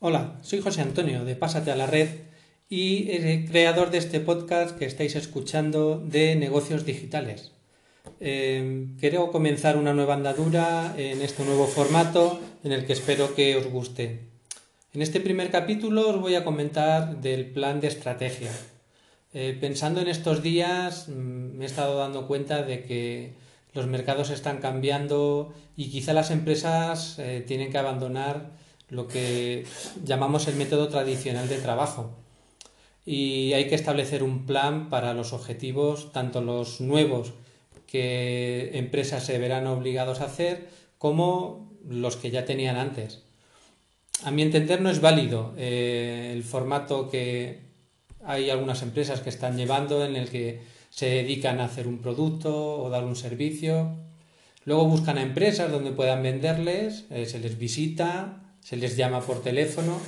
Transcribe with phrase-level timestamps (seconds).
[0.00, 2.08] Hola, soy José Antonio de Pásate a la Red
[2.68, 7.50] y el creador de este podcast que estáis escuchando de negocios digitales.
[8.20, 13.56] Eh, quiero comenzar una nueva andadura en este nuevo formato en el que espero que
[13.56, 14.20] os guste.
[14.94, 18.52] En este primer capítulo os voy a comentar del plan de estrategia.
[19.34, 23.32] Eh, pensando en estos días mm, me he estado dando cuenta de que
[23.74, 29.66] los mercados están cambiando y quizá las empresas eh, tienen que abandonar lo que
[30.04, 32.10] llamamos el método tradicional de trabajo.
[33.04, 37.32] Y hay que establecer un plan para los objetivos, tanto los nuevos
[37.86, 43.22] que empresas se verán obligados a hacer, como los que ya tenían antes.
[44.24, 47.60] A mi entender no es válido eh, el formato que
[48.24, 50.60] hay algunas empresas que están llevando en el que
[50.90, 53.96] se dedican a hacer un producto o dar un servicio.
[54.64, 59.40] Luego buscan a empresas donde puedan venderles, eh, se les visita, se les llama por
[59.40, 59.98] teléfono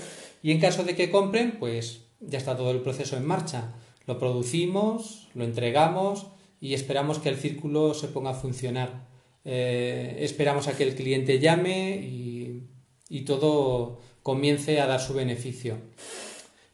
[0.43, 3.73] y en caso de que compren, pues ya está todo el proceso en marcha.
[4.07, 6.27] Lo producimos, lo entregamos
[6.61, 9.09] y esperamos que el círculo se ponga a funcionar.
[9.47, 12.65] Eh, esperamos a que el cliente llame y,
[13.09, 15.79] y todo comience a dar su beneficio.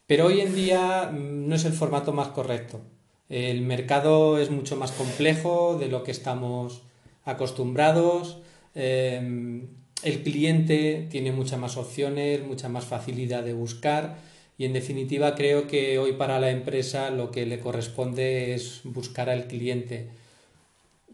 [0.09, 2.81] Pero hoy en día mm, no es el formato más correcto.
[3.29, 6.83] El mercado es mucho más complejo de lo que estamos
[7.25, 8.39] acostumbrados.
[8.75, 9.69] Eh,
[10.03, 14.19] el cliente tiene muchas más opciones, mucha más facilidad de buscar
[14.59, 19.29] y en definitiva creo que hoy para la empresa lo que le corresponde es buscar
[19.29, 20.09] al cliente.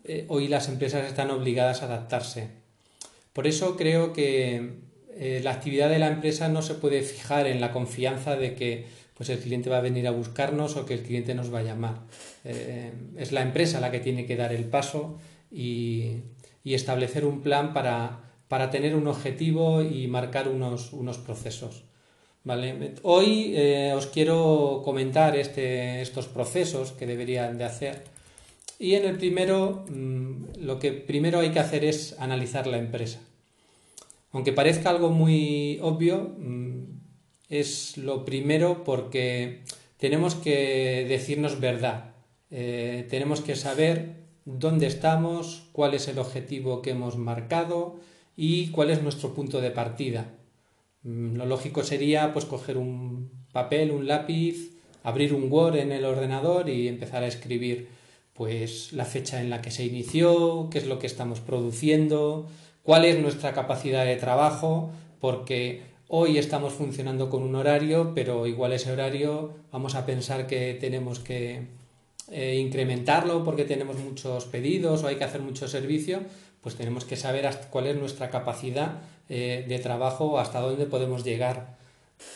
[0.04, 2.48] Eh, hoy las empresas están obligadas a adaptarse.
[3.32, 4.74] Por eso creo que
[5.14, 8.84] eh, la actividad de la empresa no se puede fijar en la confianza de que
[9.16, 11.62] pues el cliente va a venir a buscarnos o que el cliente nos va a
[11.62, 12.00] llamar.
[12.44, 15.18] Eh, es la empresa la que tiene que dar el paso
[15.50, 16.22] y
[16.64, 21.84] establecer un plan para, para tener un objetivo y marcar unos, unos procesos.
[22.44, 22.96] ¿Vale?
[23.02, 28.04] Hoy eh, os quiero comentar este, estos procesos que deberían de hacer.
[28.78, 33.20] Y en el primero, mm, lo que primero hay que hacer es analizar la empresa.
[34.32, 36.82] Aunque parezca algo muy obvio, mm,
[37.48, 39.62] es lo primero porque
[39.96, 42.12] tenemos que decirnos verdad.
[42.50, 47.98] Eh, tenemos que saber dónde estamos, cuál es el objetivo que hemos marcado,
[48.36, 50.34] y cuál es nuestro punto de partida.
[51.02, 54.72] Mm, lo lógico sería pues coger un papel, un lápiz,
[55.02, 57.88] abrir un Word en el ordenador y empezar a escribir
[58.34, 62.48] pues la fecha en la que se inició, qué es lo que estamos produciendo,
[62.82, 68.72] cuál es nuestra capacidad de trabajo, porque hoy estamos funcionando con un horario, pero igual
[68.72, 71.66] ese horario vamos a pensar que tenemos que
[72.30, 76.20] eh, incrementarlo porque tenemos muchos pedidos o hay que hacer mucho servicio,
[76.62, 81.76] pues tenemos que saber cuál es nuestra capacidad eh, de trabajo, hasta dónde podemos llegar.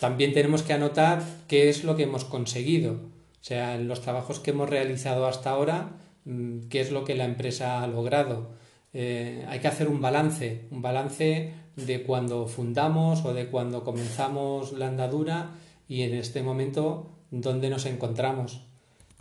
[0.01, 4.41] También tenemos que anotar qué es lo que hemos conseguido, o sea, en los trabajos
[4.41, 5.91] que hemos realizado hasta ahora,
[6.25, 8.51] mm, qué es lo que la empresa ha logrado.
[8.93, 14.73] Eh, hay que hacer un balance, un balance de cuando fundamos o de cuando comenzamos
[14.73, 15.51] la andadura
[15.87, 18.63] y en este momento dónde nos encontramos.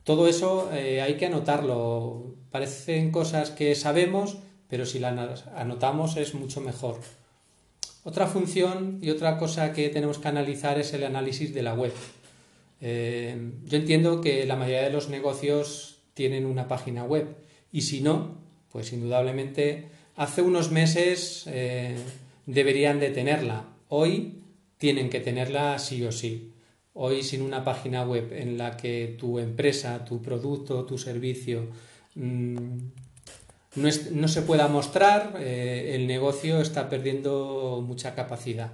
[0.03, 2.35] Todo eso eh, hay que anotarlo.
[2.51, 4.37] Parecen cosas que sabemos,
[4.75, 6.99] pero si las anotamos es mucho mejor.
[8.03, 11.93] Otra función y otra cosa que tenemos que analizar es el análisis de la web.
[12.81, 17.37] Eh, yo entiendo que la mayoría de los negocios tienen una página web
[17.71, 18.37] y si no,
[18.69, 19.85] pues indudablemente
[20.17, 21.95] hace unos meses eh,
[22.45, 23.63] deberían de tenerla.
[23.87, 24.41] Hoy
[24.77, 26.51] tienen que tenerla sí o sí.
[26.93, 31.69] Hoy sin una página web en la que tu empresa, tu producto, tu servicio
[32.15, 33.04] mm,
[33.75, 38.73] no, se pueda mostrar, eh, el negocio está perdiendo mucha capacidad.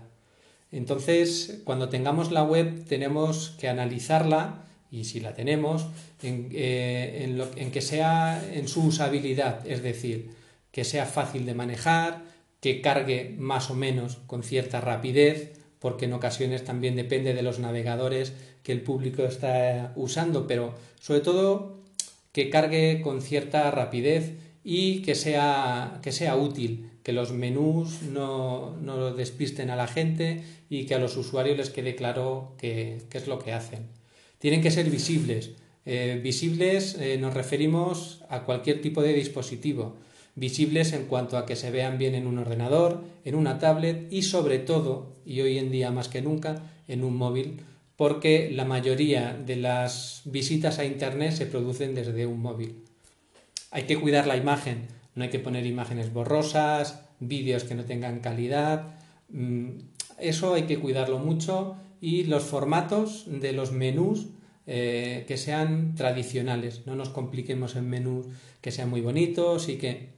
[0.71, 5.87] Entonces, cuando tengamos la web, tenemos que analizarla, y si la tenemos,
[6.21, 10.31] en, eh, en que sea en su usabilidad, es decir,
[10.71, 12.23] que sea fácil de manejar,
[12.61, 17.59] que cargue más o menos con cierta rapidez, porque en ocasiones también depende de los
[17.59, 18.33] navegadores
[18.63, 21.79] que el público está usando, pero sobre todo
[22.31, 28.77] que cargue con cierta rapidez y que sea, que sea útil, que los menús no,
[28.77, 33.27] no, despisten a la gente y que a los usuarios les quede claro qué, es
[33.27, 33.87] lo que hacen.
[34.37, 35.51] Tienen que ser visibles.
[35.85, 39.97] Eh, visibles eh, nos referimos a cualquier tipo de dispositivo.
[40.35, 44.21] Visibles en cuanto a que se vean bien en un ordenador, en una tablet y
[44.21, 47.61] sobre todo, y hoy en día más que nunca, en un móvil,
[47.97, 52.90] porque la mayoría de las visitas a Internet se producen desde un móvil.
[53.71, 58.19] Hay que cuidar la imagen, no hay que poner imágenes borrosas, vídeos que no tengan
[58.19, 58.95] calidad.
[59.29, 59.69] Mm,
[60.19, 64.27] Eso hay que cuidarlo mucho y los formatos de los menús
[64.67, 68.27] eh, que sean tradicionales, no nos compliquemos en menús
[68.61, 70.11] que sean muy bonitos y que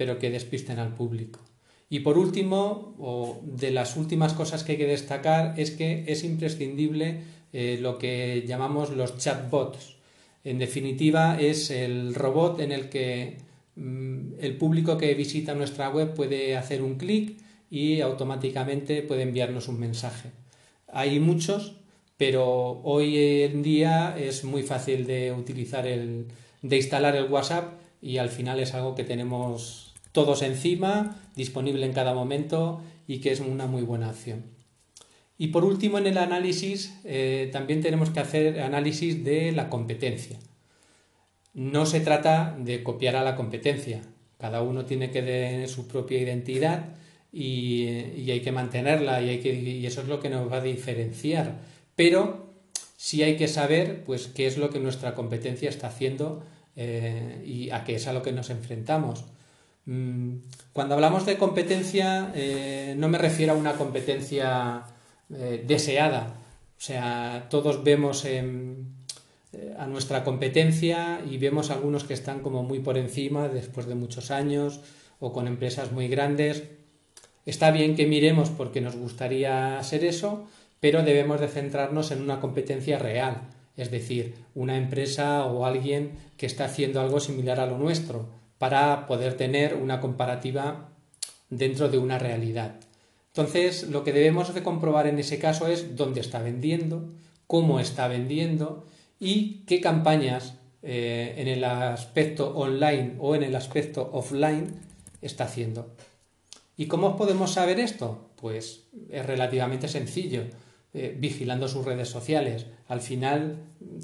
[0.00, 1.40] pero que despisten al público.
[1.90, 6.24] Y por último, o de las últimas cosas que hay que destacar es que es
[6.24, 7.20] imprescindible
[7.52, 9.96] eh, lo que llamamos los chatbots.
[10.44, 13.38] En definitiva, es el robot en el que
[13.76, 17.38] mm, el público que visita nuestra web puede hacer un clic
[17.70, 20.30] y automáticamente puede enviarnos un mensaje.
[20.88, 21.76] Hay muchos,
[22.16, 26.26] pero hoy en día es muy fácil de utilizar el,
[26.62, 31.92] de instalar el WhatsApp y al final es algo que tenemos todos encima, disponible en
[31.92, 34.59] cada momento y que es una muy buena opción.
[35.40, 40.38] Y por último, en el análisis eh, también tenemos que hacer análisis de la competencia.
[41.54, 44.02] No se trata de copiar a la competencia.
[44.36, 46.90] Cada uno tiene que tener su propia identidad
[47.32, 47.86] y,
[48.30, 51.62] hay que mantenerla y, hay que, y eso es lo que nos va a diferenciar.
[51.96, 52.52] Pero
[52.98, 56.44] sí hay que saber pues, qué es lo que nuestra competencia está haciendo
[56.76, 59.24] eh, y a qué es a lo que nos enfrentamos.
[59.86, 60.34] Mm,
[60.74, 64.84] cuando hablamos de competencia, eh, no me refiero a una competencia
[65.34, 66.34] eh, deseada.
[66.78, 68.24] O sea, todos vemos
[69.76, 74.30] a nuestra competencia y vemos algunos que están como muy por encima después de muchos
[74.30, 74.80] años
[75.18, 76.64] o con empresas muy grandes.
[77.44, 80.46] Está bien que miremos porque nos gustaría ser eso,
[80.80, 83.42] pero debemos de centrarnos en una competencia real
[83.80, 88.28] es decir, una empresa o alguien que está haciendo algo similar a lo nuestro,
[88.58, 90.90] para poder tener una comparativa
[91.48, 92.74] dentro de una realidad.
[93.34, 97.10] Entonces, lo que debemos de comprobar en ese caso es dónde está vendiendo,
[97.46, 98.86] cómo está vendiendo
[99.20, 104.74] y qué campañas eh, en el aspecto online o en el aspecto offline
[105.22, 105.94] está haciendo.
[106.76, 108.30] ¿Y cómo podemos saber esto?
[108.36, 110.44] Pues es relativamente sencillo.
[110.92, 112.66] Eh, vigilando sus redes sociales.
[112.88, 113.58] Al final,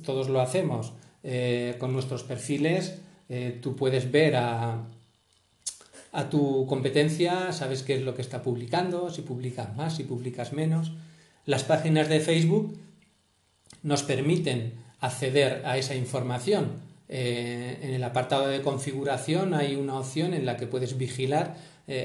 [0.04, 0.92] todos lo hacemos.
[1.24, 3.00] Eh, con nuestros perfiles,
[3.60, 4.86] tú puedes ver a,
[6.16, 10.52] a tu competencia, sabes qué es lo que está publicando, si publicas más, si publicas
[10.52, 10.92] menos.
[11.44, 12.76] Las páginas de Facebook
[13.82, 16.84] nos permiten acceder a esa información.
[17.08, 21.56] en el apartado de configuración hay una opción en la que puedes vigilar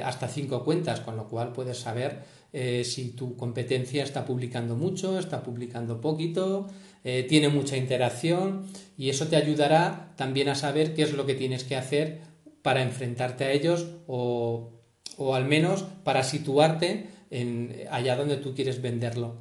[0.04, 2.20] hasta cinco cuentas, con lo cual puedes saber
[2.54, 6.68] eh, si tu competencia está publicando mucho, está publicando poquito,
[7.06, 8.66] eh, tiene mucha interacción
[8.98, 12.20] y eso te ayudará también a saber qué es lo que tienes que hacer
[12.62, 14.72] para enfrentarte a ellos o,
[15.18, 19.36] o al menos para situarte en, allá donde tú quieres venderlo.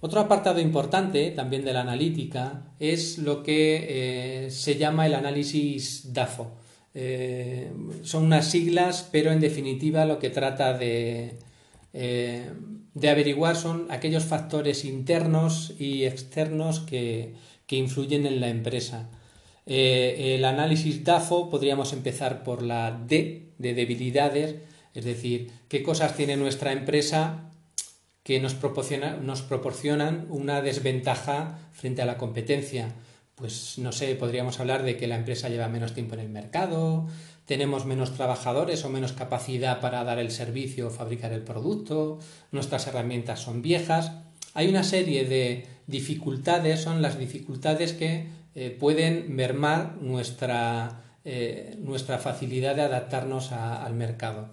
[0.00, 6.14] Otro apartado importante también de la analítica es lo que eh, se llama el análisis
[6.14, 6.52] DAFO.
[8.02, 11.38] son unas siglas, pero en definitiva lo que trata de,
[11.92, 12.50] eh,
[12.94, 17.34] de averiguar son aquellos factores internos y externos que,
[17.68, 19.08] influyen en la empresa.
[19.66, 24.56] Eh, el análisis DAFO podríamos empezar por la D de debilidades,
[24.94, 27.50] es decir, qué cosas tiene nuestra empresa
[28.22, 28.56] que nos,
[29.22, 32.94] nos proporcionan una desventaja frente a la competencia.
[33.34, 37.06] Pues no sé, podríamos hablar de que la empresa lleva menos tiempo en el mercado,
[37.46, 42.18] tenemos menos trabajadores o menos capacidad para dar el servicio o fabricar el producto,
[42.52, 44.12] nuestras herramientas son viejas.
[44.54, 52.18] Hay una serie de dificultades, son las dificultades que eh, pueden mermar nuestra, eh, nuestra,
[52.18, 54.48] facilidad de adaptarnos al mercado.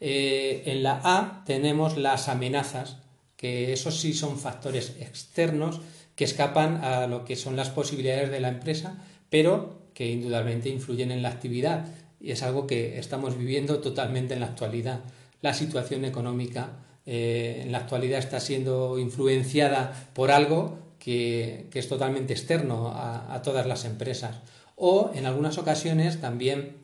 [0.00, 2.98] Eh, en la A tenemos las amenazas,
[3.36, 5.80] que esos sí son factores externos
[6.14, 11.10] que escapan a lo que son las posibilidades de la empresa, pero que indudablemente influyen
[11.10, 11.86] en la actividad
[12.20, 15.00] y es algo que estamos viviendo totalmente en la actualidad.
[15.40, 22.92] La situación económica en la actualidad está siendo influenciada por algo que, es totalmente externo
[22.94, 24.40] a, todas las empresas.
[24.76, 26.76] O en algunas ocasiones también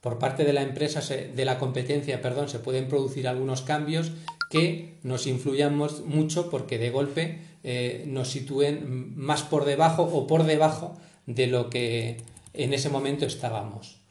[0.00, 4.12] por parte de la empresa, de la competencia, perdón, se pueden producir algunos cambios
[4.50, 10.44] que nos influyan mucho porque de golpe eh, nos sitúen más por debajo o por
[10.44, 12.22] debajo de lo que
[12.54, 14.06] en ese momento estábamos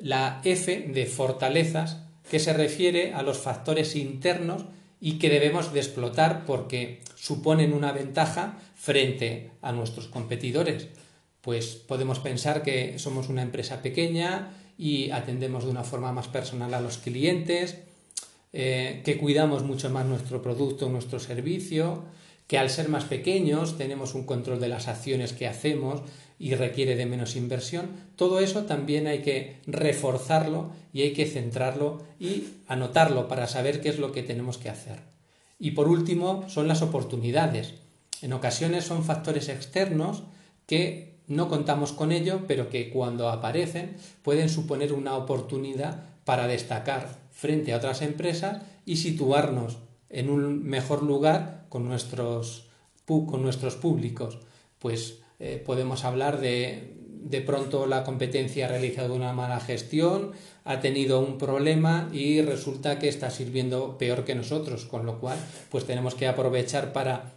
[0.00, 4.64] la F de fortalezas, que se refiere a los factores internos
[5.00, 10.88] y que debemos de explotar porque suponen una ventaja frente a nuestros competidores.
[11.40, 16.74] Pues podemos pensar que somos una empresa pequeña y atendemos de una forma más personal
[16.74, 17.78] a los clientes,
[18.52, 22.04] eh, que cuidamos mucho más nuestro producto, nuestro servicio,
[22.46, 26.02] que al ser más pequeños tenemos un control de las acciones que hacemos
[26.38, 32.02] y requiere de menos inversión, todo eso también hay que reforzarlo y hay que centrarlo
[32.20, 35.00] y anotarlo para saber qué es lo que tenemos que hacer.
[35.58, 37.74] Y por último, son las oportunidades.
[38.22, 40.22] En ocasiones son factores externos
[40.66, 47.18] que no contamos con ello, pero que cuando aparecen pueden suponer una oportunidad para destacar
[47.32, 49.78] frente a otras empresas y situarnos
[50.08, 52.68] en un mejor lugar con nuestros,
[53.06, 54.38] con nuestros públicos.
[54.78, 60.32] Pues eh, podemos hablar de de pronto la competencia ha realizado una mala gestión,
[60.64, 65.38] ha tenido un problema y resulta que está sirviendo peor que nosotros, con lo cual
[65.70, 67.34] pues tenemos que aprovechar para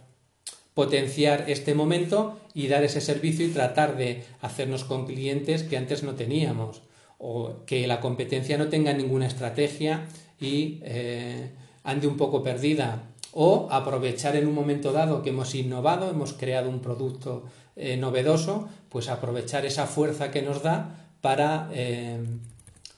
[0.74, 6.02] potenciar este momento y dar ese servicio y tratar de hacernos con clientes que antes
[6.02, 6.82] no teníamos
[7.18, 10.06] o que la competencia no tenga ninguna estrategia
[10.40, 11.50] y eh,
[11.84, 16.68] ande un poco perdida o aprovechar en un momento dado que hemos innovado, hemos creado
[16.68, 17.44] un producto
[17.74, 22.18] eh, novedoso, pues aprovechar esa fuerza que nos da para, eh,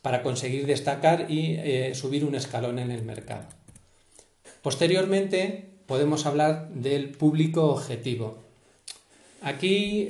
[0.03, 3.45] para conseguir destacar y eh, subir un escalón en el mercado.
[4.63, 8.39] Posteriormente podemos hablar del público objetivo.
[9.43, 10.09] Aquí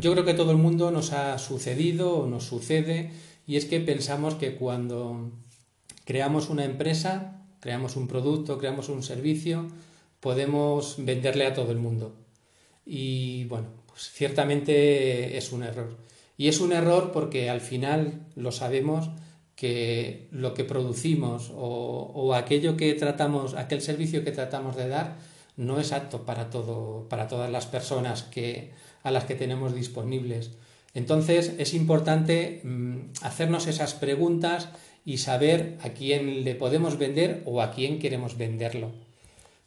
[0.00, 3.10] yo creo que todo el mundo nos ha sucedido o nos sucede
[3.46, 5.30] y es que pensamos que cuando
[6.04, 9.66] creamos una empresa, creamos un producto, creamos un servicio,
[10.20, 12.14] podemos venderle a todo el mundo.
[12.84, 15.96] Y bueno, pues ciertamente es un error.
[16.36, 19.10] Y es un error porque al final lo sabemos
[19.56, 25.18] que lo que producimos o, aquello que tratamos, aquel servicio que tratamos de dar,
[25.58, 30.52] no es apto para todo, para todas las personas que, a las que tenemos disponibles.
[30.94, 34.70] Entonces es importante mm, hacernos esas preguntas
[35.04, 38.92] y saber a quién le podemos vender o a quién queremos venderlo.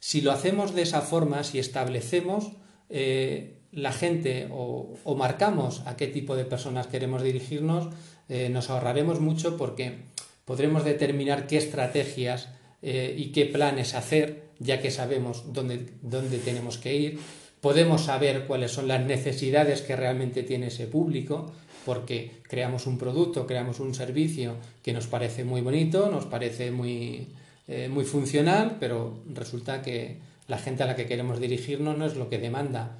[0.00, 2.50] Si lo hacemos de esa forma, si establecemos
[2.90, 7.88] eh, la gente o, marcamos a qué tipo de personas queremos dirigirnos,
[8.28, 9.98] eh, nos ahorraremos mucho porque
[10.44, 12.48] podremos determinar qué estrategias
[12.82, 17.20] eh, y qué planes hacer, ya que sabemos dónde, dónde tenemos que ir.
[17.60, 21.52] Podemos saber cuáles son las necesidades que realmente tiene ese público,
[21.84, 27.28] porque creamos un producto, creamos un servicio que nos parece muy bonito, nos parece muy,
[27.68, 32.16] eh, muy funcional, pero resulta que la gente a la que queremos dirigirnos no es
[32.16, 32.98] lo que demanda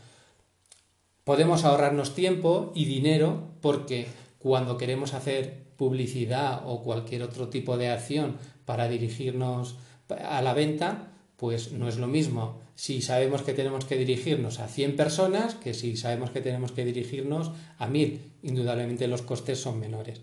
[1.24, 4.06] Podemos ahorrarnos tiempo y dinero porque
[4.38, 9.76] cuando queremos hacer publicidad o cualquier otro tipo de acción para dirigirnos
[10.08, 14.68] a la venta, pues no es lo mismo si sabemos que tenemos que dirigirnos a
[14.68, 18.20] 100 personas que si sabemos que tenemos que dirigirnos a 1000.
[18.42, 20.20] Indudablemente los costes son menores.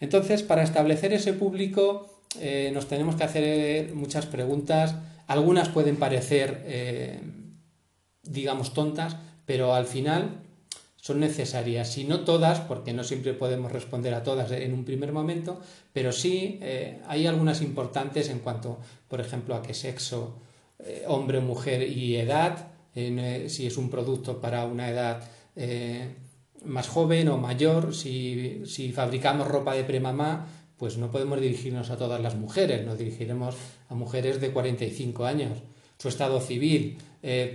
[0.00, 4.94] Entonces, para establecer ese público eh, nos tenemos que hacer muchas preguntas.
[5.26, 7.20] Algunas pueden parecer, eh,
[8.22, 9.16] digamos, tontas,
[9.48, 10.42] pero al final
[10.96, 15.10] son necesarias, si no todas, porque no siempre podemos responder a todas en un primer
[15.10, 15.58] momento,
[15.94, 18.78] pero sí eh, hay algunas importantes en cuanto,
[19.08, 20.36] por ejemplo, a qué sexo,
[20.80, 25.22] eh, hombre, mujer y edad, eh, si es un producto para una edad
[26.66, 31.96] más joven o mayor, si, si fabricamos ropa de premamá, pues no podemos dirigirnos a
[31.96, 33.54] todas las mujeres, nos dirigiremos
[33.88, 35.58] a mujeres de 45 años.
[35.96, 36.98] Su estado civil,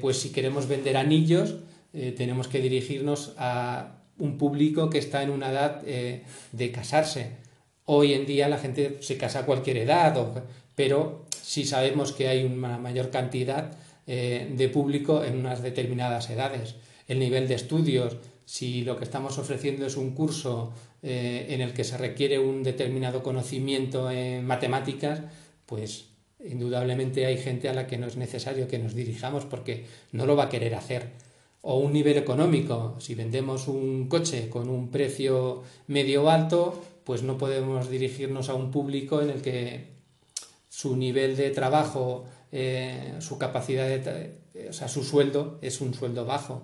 [0.02, 1.56] pues si queremos vender anillos,
[1.94, 7.38] eh, tenemos que dirigirnos a un público que está en una edad eh, de casarse.
[7.86, 10.44] Hoy en día la gente se casa a cualquier edad,
[10.76, 16.76] pero si sabemos que hay una mayor cantidad eh, de público en unas determinadas edades.
[17.08, 20.74] El nivel de estudios, si lo que estamos ofreciendo es un curso
[21.06, 25.20] en el que se requiere un determinado conocimiento en matemáticas,
[25.66, 26.06] pues
[26.40, 29.84] indudablemente hay gente a la que no es necesario que nos dirijamos porque
[30.14, 31.10] no lo va a querer hacer
[31.64, 32.96] o un nivel económico.
[33.00, 38.70] Si vendemos un coche con un precio medio alto, pues no podemos dirigirnos a un
[38.70, 39.88] público en el que
[40.70, 44.36] su nivel de trabajo, eh, su capacidad de,
[44.70, 46.64] o sea, su sueldo es un sueldo bajo.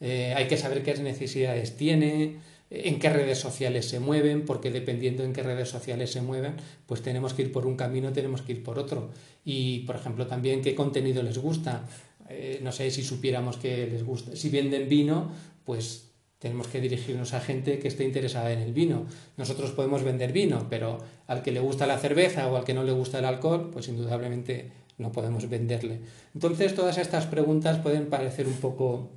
[0.00, 2.36] Eh, hay que saber qué necesidades tiene,
[2.68, 7.00] en qué redes sociales se mueven, porque dependiendo en qué redes sociales se mueven, pues
[7.00, 9.10] tenemos que ir por un camino, tenemos que ir por otro.
[9.44, 11.88] Y, por ejemplo, también qué contenido les gusta.
[12.28, 15.30] Eh, no sé si supiéramos que les gusta, si venden vino,
[15.64, 16.06] pues
[16.38, 19.06] tenemos que dirigirnos a gente que esté interesada en el vino.
[19.36, 22.84] Nosotros podemos vender vino, pero al que le gusta la cerveza o al que no
[22.84, 26.00] le gusta el alcohol, pues indudablemente no podemos venderle.
[26.34, 29.10] Entonces todas estas preguntas pueden parecer un poco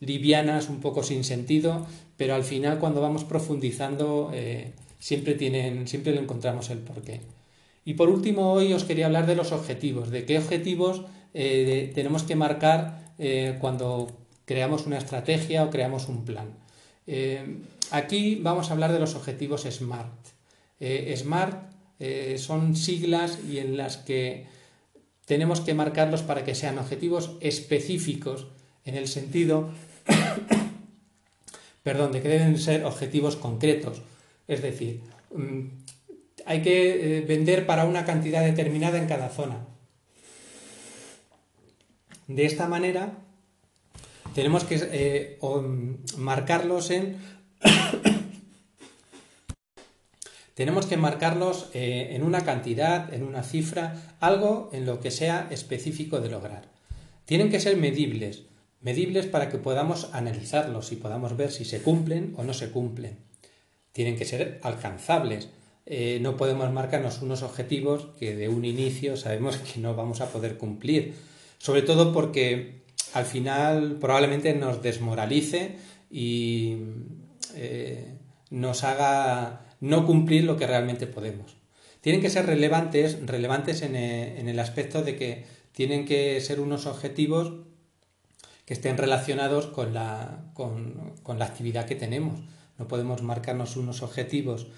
[0.00, 6.12] livianas, un poco sin sentido, pero al final cuando vamos profundizando eh, siempre, tienen, siempre
[6.12, 7.20] le encontramos el porqué.
[7.84, 11.02] Y por último hoy os quería hablar de los objetivos, de qué objetivos
[11.34, 14.10] eh, tenemos que marcar eh, cuando
[14.44, 16.48] creamos una estrategia o creamos un plan.
[17.06, 17.58] Eh,
[17.90, 20.12] aquí vamos a hablar de los objetivos SMART.
[20.80, 21.70] SMART
[22.38, 24.46] son siglas y en las que
[25.26, 28.46] tenemos que marcarlos para que sean objetivos específicos
[28.86, 29.68] en el sentido,
[31.82, 34.00] perdón, de que deben ser objetivos concretos.
[34.48, 35.02] Es decir,
[35.34, 35.60] mm,
[36.46, 39.66] hay que vender para una cantidad determinada en cada zona.
[42.30, 43.18] De esta manera,
[44.36, 45.38] tenemos que eh,
[46.16, 47.16] marcarlos en
[50.54, 55.48] tenemos que marcarlos eh, en una cantidad, en una cifra, algo en lo que sea
[55.50, 56.68] específico de lograr.
[57.24, 58.44] Tienen que ser medibles,
[58.80, 63.18] medibles para que podamos analizarlos y podamos ver si se cumplen o no se cumplen.
[63.90, 65.48] Tienen que ser alcanzables.
[65.84, 70.28] Eh, no podemos marcarnos unos objetivos que de un inicio sabemos que no vamos a
[70.28, 71.28] poder cumplir.
[71.60, 72.80] Sobre todo porque
[73.12, 75.76] al final probablemente nos desmoralice
[76.10, 76.78] y
[77.54, 78.16] eh,
[78.48, 81.56] nos haga no cumplir lo que realmente podemos.
[82.00, 86.86] Tienen que ser relevantes, relevantes en, eh, el aspecto de que tienen que ser unos
[86.86, 87.52] objetivos
[88.64, 92.40] que estén relacionados con la, con, la actividad que tenemos.
[92.78, 94.68] No podemos marcarnos unos objetivos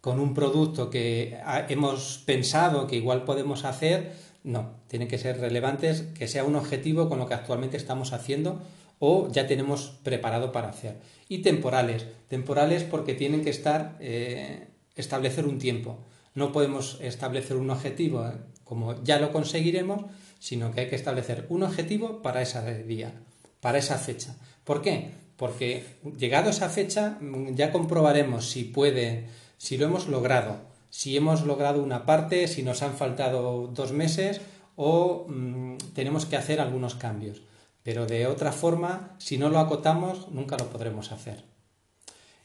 [0.00, 1.38] con un producto que
[1.68, 4.12] hemos pensado que igual podemos hacer.
[4.44, 8.62] No, tienen que ser relevantes, que sea un objetivo con lo que actualmente estamos haciendo
[8.98, 10.98] o ya tenemos preparado para hacer.
[11.28, 15.98] Y temporales, temporales porque tienen que estar, eh, establecer un tiempo.
[16.34, 18.32] No podemos establecer un objetivo eh,
[18.64, 20.04] como ya lo conseguiremos,
[20.38, 23.12] sino que hay que establecer un objetivo para ese día,
[23.60, 24.36] para esa fecha.
[24.64, 25.10] ¿Por qué?
[25.36, 25.84] Porque
[26.18, 31.44] llegado a esa fecha mm, ya comprobaremos si puede, si lo hemos logrado, si hemos
[31.44, 34.40] logrado una parte, si nos han faltado dos meses
[34.76, 37.42] o mm, tenemos que hacer algunos cambios.
[37.82, 41.42] Pero de otra forma, si no lo acotamos, nunca lo podremos hacer.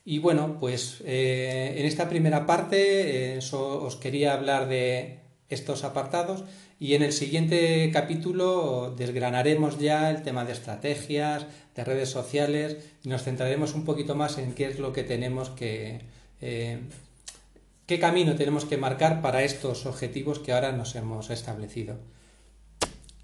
[0.04, 6.44] Y bueno, pues eh, en esta primera parte eh, os quería hablar de estos apartados
[6.80, 11.46] y en el siguiente capítulo desgranaremos ya el tema de estrategias,
[11.76, 15.52] de redes sociales y nos centraremos un poquito más en qué es lo que tenemos
[15.52, 16.02] que...
[16.42, 16.80] Eh,
[17.90, 21.98] qué camino tenemos que marcar para estos objetivos que ahora nos hemos establecido.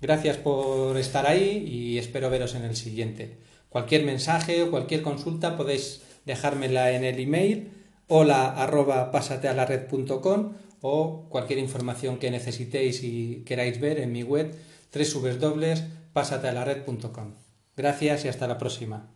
[0.01, 3.37] Gracias por estar ahí y espero veros en el siguiente.
[3.69, 7.73] Cualquier mensaje o cualquier consulta podéis dejármela en el email
[8.07, 9.11] hola arroba
[10.81, 14.51] o cualquier información que necesitéis y queráis ver en mi web
[14.91, 17.35] www.pasatealared.com.
[17.77, 19.14] Gracias y hasta la próxima.